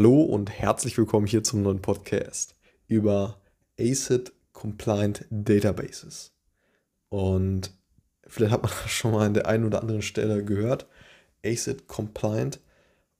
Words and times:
Hallo 0.00 0.22
und 0.22 0.48
herzlich 0.48 0.96
willkommen 0.96 1.26
hier 1.26 1.44
zum 1.44 1.60
neuen 1.60 1.82
Podcast 1.82 2.56
über 2.86 3.38
ACID 3.78 4.32
Compliant 4.54 5.26
Databases. 5.28 6.32
Und 7.10 7.70
vielleicht 8.26 8.50
hat 8.50 8.62
man 8.62 8.72
das 8.82 8.90
schon 8.90 9.12
mal 9.12 9.26
an 9.26 9.34
der 9.34 9.46
einen 9.46 9.66
oder 9.66 9.82
anderen 9.82 10.00
Stelle 10.00 10.42
gehört. 10.42 10.86
ACID 11.44 11.86
Compliant 11.86 12.60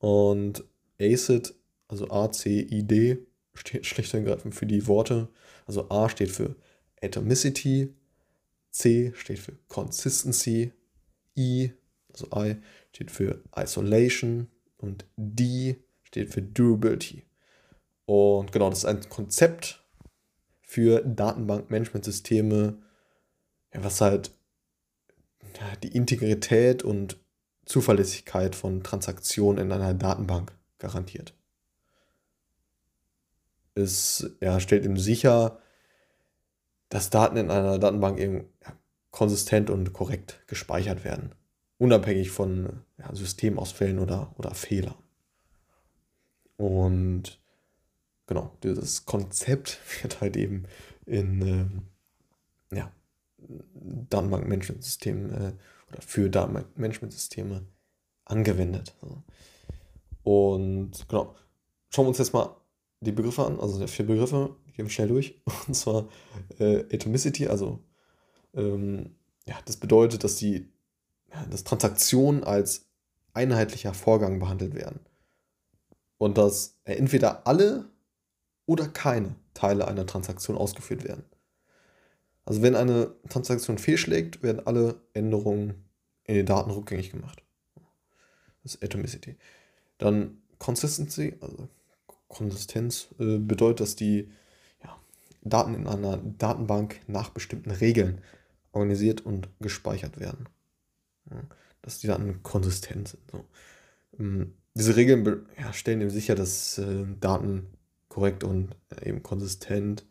und 0.00 0.64
ACID, 1.00 1.54
also 1.88 2.10
A-C-I-D, 2.10 3.26
steht 3.54 3.86
schlicht 3.86 4.12
und 4.12 4.26
ergreifend 4.26 4.54
für 4.54 4.66
die 4.66 4.86
Worte. 4.86 5.28
Also 5.64 5.88
A 5.88 6.10
steht 6.10 6.30
für 6.30 6.56
Atomicity, 7.00 7.94
C 8.70 9.14
steht 9.16 9.38
für 9.38 9.56
Consistency, 9.68 10.72
I, 11.38 11.72
also 12.12 12.28
I 12.36 12.56
steht 12.92 13.10
für 13.10 13.42
Isolation 13.56 14.48
und 14.76 15.06
D 15.16 15.76
steht 16.16 16.32
für 16.32 16.42
Durability. 16.42 17.24
Und 18.06 18.50
genau, 18.52 18.70
das 18.70 18.80
ist 18.80 18.84
ein 18.86 19.06
Konzept 19.10 19.84
für 20.62 21.02
Datenbankmanagementsysteme, 21.02 22.78
ja, 23.74 23.84
was 23.84 24.00
halt 24.00 24.32
die 25.82 25.94
Integrität 25.94 26.82
und 26.82 27.18
Zuverlässigkeit 27.66 28.54
von 28.54 28.82
Transaktionen 28.82 29.66
in 29.66 29.72
einer 29.72 29.92
Datenbank 29.92 30.52
garantiert. 30.78 31.34
Es 33.74 34.30
ja, 34.40 34.58
stellt 34.60 34.84
ihm 34.84 34.96
sicher, 34.96 35.60
dass 36.88 37.10
Daten 37.10 37.36
in 37.36 37.50
einer 37.50 37.78
Datenbank 37.78 38.18
eben 38.18 38.48
ja, 38.64 38.72
konsistent 39.10 39.68
und 39.68 39.92
korrekt 39.92 40.40
gespeichert 40.46 41.04
werden, 41.04 41.34
unabhängig 41.78 42.30
von 42.30 42.84
ja, 42.98 43.14
Systemausfällen 43.14 43.98
oder, 43.98 44.34
oder 44.38 44.54
Fehlern. 44.54 44.94
Und 46.56 47.40
genau, 48.26 48.52
dieses 48.62 49.04
Konzept 49.04 49.78
wird 50.02 50.20
halt 50.20 50.36
eben 50.36 50.64
in 51.06 51.42
ähm, 51.42 51.82
ja, 52.72 52.90
Datenbankmanagementsystemen 54.10 55.30
äh, 55.32 55.52
oder 55.90 56.02
für 56.02 56.28
Datenbankmanagementsysteme 56.28 57.64
angewendet. 58.24 58.94
Und 60.24 61.08
genau, 61.08 61.36
schauen 61.90 62.06
wir 62.06 62.08
uns 62.08 62.18
jetzt 62.18 62.32
mal 62.32 62.56
die 63.00 63.12
Begriffe 63.12 63.44
an, 63.46 63.60
also 63.60 63.86
vier 63.86 64.06
Begriffe, 64.06 64.56
die 64.66 64.72
gehen 64.72 64.86
wir 64.86 64.90
schnell 64.90 65.08
durch. 65.08 65.40
Und 65.68 65.74
zwar 65.74 66.08
äh, 66.58 66.80
Atomicity, 66.92 67.46
also 67.46 67.78
ähm, 68.54 69.14
ja, 69.46 69.56
das 69.64 69.76
bedeutet, 69.76 70.24
dass 70.24 70.36
die 70.36 70.68
dass 71.50 71.64
Transaktionen 71.64 72.44
als 72.44 72.86
einheitlicher 73.34 73.92
Vorgang 73.92 74.38
behandelt 74.38 74.74
werden 74.74 75.00
und 76.18 76.38
dass 76.38 76.78
entweder 76.84 77.46
alle 77.46 77.86
oder 78.66 78.88
keine 78.88 79.36
Teile 79.54 79.86
einer 79.88 80.06
Transaktion 80.06 80.56
ausgeführt 80.56 81.04
werden. 81.04 81.24
Also 82.44 82.62
wenn 82.62 82.76
eine 82.76 83.12
Transaktion 83.28 83.78
fehlschlägt, 83.78 84.42
werden 84.42 84.66
alle 84.66 85.00
Änderungen 85.14 85.84
in 86.24 86.36
den 86.36 86.46
Daten 86.46 86.70
rückgängig 86.70 87.10
gemacht. 87.10 87.42
Das 88.62 88.74
ist 88.74 88.84
Atomicity. 88.84 89.36
Dann 89.98 90.42
Consistency, 90.58 91.36
also 91.40 91.68
Konsistenz, 92.28 93.08
äh, 93.18 93.38
bedeutet, 93.38 93.80
dass 93.80 93.96
die 93.96 94.30
ja, 94.82 94.96
Daten 95.42 95.74
in 95.74 95.86
einer 95.86 96.18
Datenbank 96.18 97.00
nach 97.08 97.30
bestimmten 97.30 97.70
Regeln 97.70 98.22
organisiert 98.72 99.22
und 99.22 99.48
gespeichert 99.60 100.20
werden. 100.20 100.48
Dass 101.82 101.98
die 101.98 102.06
Daten 102.06 102.42
konsistent 102.42 103.08
sind. 103.08 103.22
So. 103.30 103.44
Ähm, 104.18 104.54
diese 104.76 104.94
Regeln 104.94 105.46
ja, 105.58 105.72
stellen 105.72 106.02
eben 106.02 106.10
sicher, 106.10 106.34
dass 106.34 106.76
äh, 106.76 107.06
Daten 107.18 107.66
korrekt 108.10 108.44
und 108.44 108.76
äh, 108.90 109.08
eben 109.08 109.22
konsistent 109.22 110.04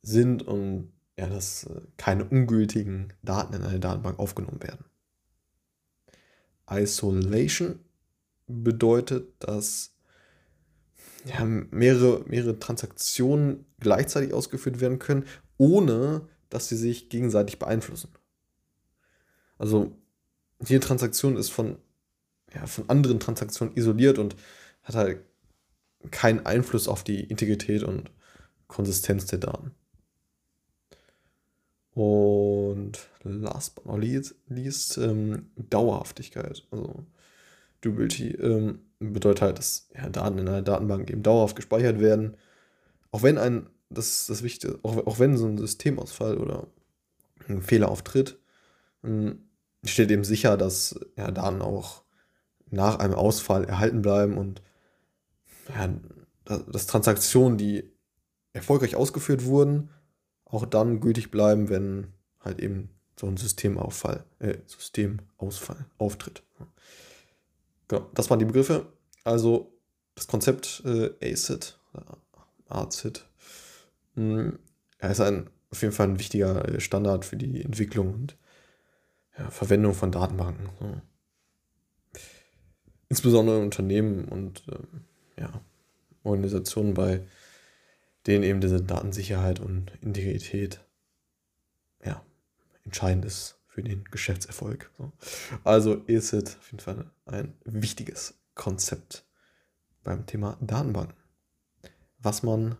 sind 0.00 0.44
und 0.44 0.92
ja, 1.18 1.26
dass 1.26 1.64
äh, 1.64 1.80
keine 1.96 2.24
ungültigen 2.24 3.12
Daten 3.22 3.52
in 3.52 3.62
eine 3.62 3.80
Datenbank 3.80 4.20
aufgenommen 4.20 4.62
werden. 4.62 4.84
Isolation 6.70 7.80
bedeutet, 8.46 9.32
dass 9.40 9.96
ja, 11.24 11.44
mehrere, 11.44 12.24
mehrere 12.28 12.56
Transaktionen 12.60 13.66
gleichzeitig 13.80 14.32
ausgeführt 14.32 14.80
werden 14.80 15.00
können, 15.00 15.24
ohne 15.56 16.28
dass 16.48 16.68
sie 16.68 16.76
sich 16.76 17.08
gegenseitig 17.08 17.58
beeinflussen. 17.58 18.10
Also 19.58 19.96
jede 20.64 20.86
Transaktion 20.86 21.36
ist 21.36 21.50
von 21.50 21.78
ja, 22.54 22.66
von 22.66 22.88
anderen 22.88 23.20
Transaktionen 23.20 23.76
isoliert 23.76 24.18
und 24.18 24.36
hat 24.82 24.94
halt 24.94 25.20
keinen 26.10 26.44
Einfluss 26.46 26.88
auf 26.88 27.04
die 27.04 27.24
Integrität 27.24 27.82
und 27.82 28.10
Konsistenz 28.68 29.26
der 29.26 29.38
Daten. 29.38 29.72
Und 31.94 33.08
last 33.22 33.76
but 33.76 33.86
not 33.86 34.00
least, 34.00 34.34
least 34.48 34.98
ähm, 34.98 35.50
Dauerhaftigkeit. 35.56 36.66
Also 36.70 37.04
Durability 37.80 38.30
ähm, 38.32 38.80
bedeutet 38.98 39.42
halt, 39.42 39.58
dass 39.58 39.88
ja, 39.94 40.08
Daten 40.08 40.38
in 40.38 40.48
einer 40.48 40.62
Datenbank 40.62 41.10
eben 41.10 41.22
dauerhaft 41.22 41.56
gespeichert 41.56 42.00
werden. 42.00 42.36
Auch 43.12 43.22
wenn 43.22 43.38
ein, 43.38 43.68
das 43.90 44.20
ist 44.20 44.30
das 44.30 44.42
Wichtige, 44.42 44.78
auch, 44.82 45.06
auch 45.06 45.18
wenn 45.18 45.36
so 45.36 45.46
ein 45.46 45.58
Systemausfall 45.58 46.38
oder 46.38 46.66
ein 47.48 47.62
Fehler 47.62 47.90
auftritt, 47.90 48.38
ähm, 49.04 49.38
steht 49.84 50.10
eben 50.10 50.24
sicher, 50.24 50.56
dass 50.56 50.98
ja, 51.16 51.30
Daten 51.30 51.62
auch 51.62 52.03
nach 52.70 52.98
einem 52.98 53.14
Ausfall 53.14 53.64
erhalten 53.64 54.02
bleiben 54.02 54.36
und 54.36 54.62
ja, 55.68 55.88
dass 56.44 56.86
Transaktionen, 56.86 57.58
die 57.58 57.90
erfolgreich 58.52 58.96
ausgeführt 58.96 59.44
wurden, 59.44 59.90
auch 60.44 60.66
dann 60.66 61.00
gültig 61.00 61.30
bleiben, 61.30 61.68
wenn 61.68 62.12
halt 62.40 62.60
eben 62.60 62.90
so 63.18 63.26
ein 63.26 63.36
Systemauffall, 63.36 64.24
äh, 64.38 64.56
Systemausfall 64.66 65.86
auftritt. 65.98 66.42
Genau, 67.88 68.10
das 68.14 68.30
waren 68.30 68.38
die 68.38 68.44
Begriffe. 68.44 68.86
Also 69.24 69.72
das 70.14 70.26
Konzept 70.26 70.82
äh, 70.84 71.10
ACID, 71.22 71.78
ACID, 72.68 73.24
ja, 74.16 75.08
ist 75.08 75.20
ein, 75.20 75.50
auf 75.70 75.82
jeden 75.82 75.92
Fall 75.92 76.08
ein 76.08 76.18
wichtiger 76.18 76.68
äh, 76.68 76.80
Standard 76.80 77.24
für 77.24 77.36
die 77.36 77.62
Entwicklung 77.62 78.14
und 78.14 78.36
ja, 79.38 79.50
Verwendung 79.50 79.94
von 79.94 80.12
Datenbanken. 80.12 80.68
So 80.78 81.00
insbesondere 83.14 83.60
Unternehmen 83.60 84.24
und 84.24 84.64
äh, 84.66 85.40
ja, 85.40 85.60
Organisationen, 86.24 86.94
bei 86.94 87.20
denen 88.26 88.42
eben 88.42 88.60
diese 88.60 88.82
Datensicherheit 88.82 89.60
und 89.60 89.92
Integrität 90.00 90.80
ja, 92.04 92.24
entscheidend 92.82 93.24
ist 93.24 93.60
für 93.68 93.84
den 93.84 94.02
Geschäftserfolg. 94.10 94.90
So. 94.98 95.12
Also 95.62 95.94
ist 95.94 96.32
es 96.32 96.56
auf 96.56 96.72
jeden 96.72 96.80
Fall 96.80 97.08
ein 97.26 97.54
wichtiges 97.64 98.34
Konzept 98.56 99.24
beim 100.02 100.26
Thema 100.26 100.58
Datenbanken, 100.60 101.16
was 102.18 102.42
man 102.42 102.76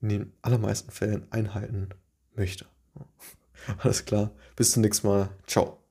in 0.00 0.10
den 0.10 0.32
allermeisten 0.42 0.92
Fällen 0.92 1.26
einhalten 1.32 1.88
möchte. 2.36 2.66
Alles 3.78 4.04
klar, 4.04 4.30
bis 4.54 4.70
zum 4.70 4.82
nächsten 4.82 5.08
Mal. 5.08 5.30
Ciao. 5.48 5.83